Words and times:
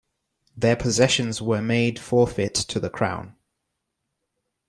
Their 0.57 0.75
possessions 0.75 1.43
were 1.43 1.61
made 1.61 1.99
forfeit 1.99 2.55
to 2.55 2.79
the 2.79 2.89
crown. 2.89 3.35